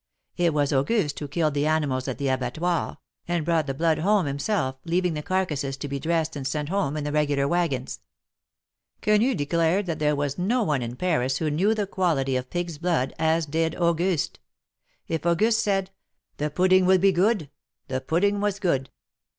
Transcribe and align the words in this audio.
It 0.35 0.51
was 0.51 0.73
Auguste 0.73 1.19
who 1.19 1.27
killed 1.27 1.53
the 1.53 1.67
animals 1.67 2.07
at 2.07 2.17
the 2.17 2.29
abattoir, 2.29 2.97
and 3.27 3.45
brought 3.45 3.67
the 3.67 3.75
blood 3.75 3.99
home 3.99 4.25
him 4.25 4.39
self, 4.39 4.77
leaving 4.83 5.13
the 5.13 5.21
carcasses 5.21 5.77
to 5.77 5.87
be 5.87 5.99
dressed 5.99 6.35
and 6.35 6.47
sent 6.47 6.69
home 6.69 6.97
in 6.97 7.03
the 7.03 7.11
regular 7.11 7.47
wagons. 7.47 7.99
Quenu 9.03 9.35
declared 9.35 9.85
that 9.85 9.99
there 9.99 10.15
was 10.15 10.39
no 10.39 10.63
one 10.63 10.81
in 10.81 10.95
Paris 10.95 11.37
who 11.37 11.51
knew 11.51 11.75
the 11.75 11.85
quality 11.85 12.35
of 12.35 12.49
pig's 12.49 12.79
blood 12.79 13.13
as 13.19 13.45
did 13.45 13.75
Auguste. 13.75 14.39
If 15.07 15.23
Auguste 15.23 15.59
said:" 15.61 15.91
The 16.37 16.49
pudding 16.49 16.87
will 16.87 16.97
be 16.97 17.11
good," 17.11 17.51
the 17.87 18.01
pudding 18.01 18.41
was 18.41 18.57
good. 18.59 18.89